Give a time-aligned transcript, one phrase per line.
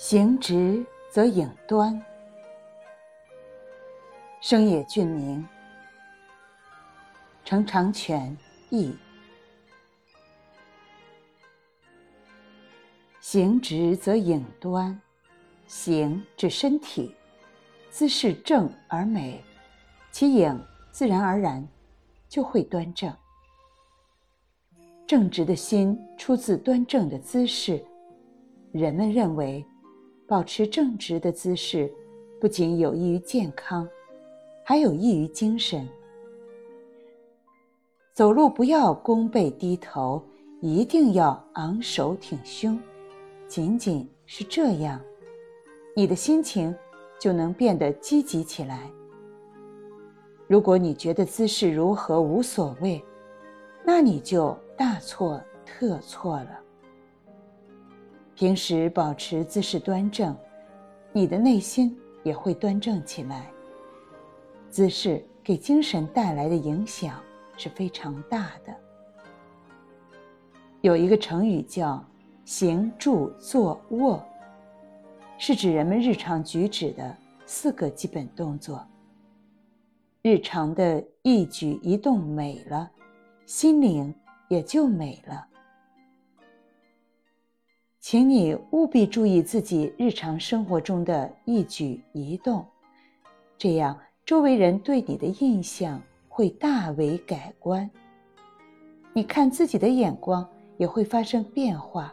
[0.00, 2.00] 行直则影端，
[4.40, 5.44] 生野俊明，
[7.44, 8.34] 成长犬
[8.70, 8.96] 译。
[13.18, 14.96] 行直则影端，
[15.66, 17.12] 行指身体，
[17.90, 19.42] 姿势正而美，
[20.12, 21.66] 其影自然而然
[22.28, 23.12] 就会端正。
[25.08, 27.84] 正直的心出自端正的姿势，
[28.70, 29.66] 人们认为。
[30.28, 31.90] 保持正直的姿势，
[32.38, 33.88] 不仅有益于健康，
[34.62, 35.88] 还有益于精神。
[38.12, 40.22] 走路不要弓背低头，
[40.60, 42.78] 一定要昂首挺胸。
[43.46, 45.00] 仅仅是这样，
[45.96, 46.76] 你的心情
[47.18, 48.90] 就能变得积极起来。
[50.46, 53.02] 如果你觉得姿势如何无所谓，
[53.82, 56.60] 那你就大错特错了。
[58.38, 60.32] 平时保持姿势端正，
[61.12, 63.50] 你的内心也会端正起来。
[64.70, 67.20] 姿势给精神带来的影响
[67.56, 68.72] 是非常大的。
[70.82, 72.00] 有一个成语叫
[72.46, 74.24] “行住坐卧”，
[75.36, 78.86] 是指人们日常举止的四个基本动作。
[80.22, 82.88] 日常的一举一动美了，
[83.46, 84.14] 心灵
[84.46, 85.44] 也就美了。
[88.10, 92.64] 请你务必注意自己日常生活中的一举一动，
[93.58, 97.90] 这样周围人对你的印象会大为改观。
[99.12, 100.48] 你看自己的眼光
[100.78, 102.10] 也会发生变化。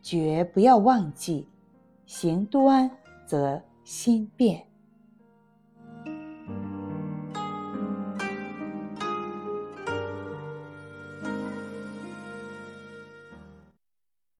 [0.00, 1.46] 绝不要忘记，
[2.06, 2.90] 行端
[3.26, 4.66] 则心变。